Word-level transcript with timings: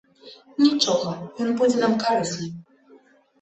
Нічога, 0.65 1.11
ён 1.45 1.51
будзе 1.61 1.77
нам 1.85 1.93
карысны. 2.05 2.49